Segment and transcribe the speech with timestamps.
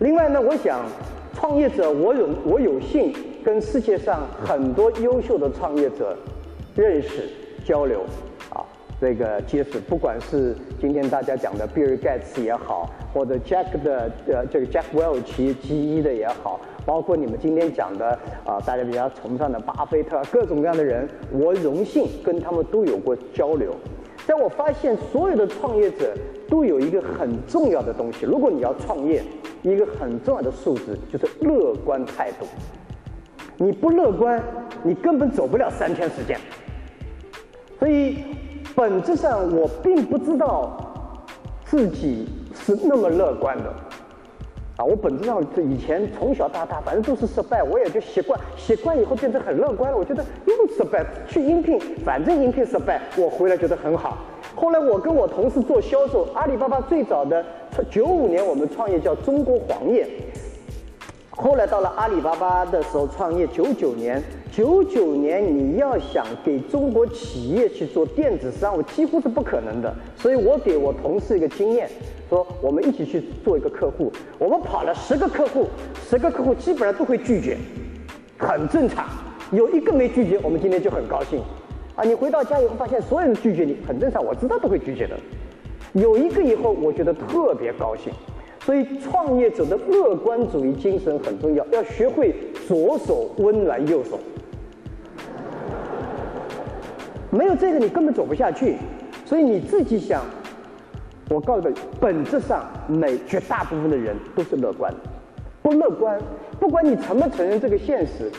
[0.00, 0.84] 另外呢，我想
[1.34, 3.14] 创业者，我有我有幸
[3.44, 6.16] 跟世界上很多优秀的创业者
[6.74, 7.28] 认识
[7.64, 8.00] 交流，
[8.50, 8.66] 啊，
[9.00, 23.72] 这个结识，不管是今天大家讲的比尔盖茨也好，或者 Jack 的呃这个 Jack Welch G 一的也好，包括你们今天讲的啊大家比较崇尚的巴菲特，各种各样的人，我荣幸跟他们都有过交流。
[24.26, 26.14] 但我发现所有的创业者
[26.48, 29.22] 都有一个很重要的东西，如果你要创业，
[29.62, 32.46] 一个很重要的素质就是乐观态度。
[33.56, 34.42] 你不乐观，
[34.82, 36.38] 你根本走不了三天时间。
[37.78, 38.18] 所以
[38.74, 40.76] 本质上我并不知道
[41.64, 43.72] 自己是那么乐观的。
[44.76, 45.40] 啊，我本质上
[45.70, 49.96] 以前从小到大，反正都是失败，我也就习惯，习惯以后变成很乐观了。
[49.96, 54.18] 我觉得又失败，去应聘，反正应聘失败，我回来觉得很好。
[54.56, 57.44] 后来我跟我同事做销售，阿里巴巴最早的
[57.90, 60.06] 九五年我们创业叫中国黄页，
[61.30, 69.92] 后来到了阿里巴巴的时候创业九九年，九九年你要想给中国企业去做电子商务，几乎是不可能的。
[70.16, 71.88] 所以我给我同事一个经验。
[72.30, 75.66] 说我们一起去做一个客户，我们跑了十个客户，
[76.08, 77.58] 十个客户基本上都会拒绝，
[78.38, 79.06] 很正常。
[79.52, 81.42] 有一个没拒绝，我们今天就很高兴。
[81.96, 85.18] 啊，你回到家以后发现所有人拒绝你，很正常，我知道都会拒绝的。
[85.92, 88.12] 有一个以后，我觉得特别高兴。
[88.60, 92.34] 所以创业者的乐观主义精神很重要，要学会
[92.66, 94.18] 左手温暖右手。
[97.30, 98.76] 没有这个，你根本走不下去。
[99.24, 100.22] 所以你自己想。
[101.30, 104.98] 我告诉你，本质上，每绝大部分的人都是乐观的。
[105.62, 106.20] 不乐观，
[106.60, 108.30] 不管你承不承认这个现实，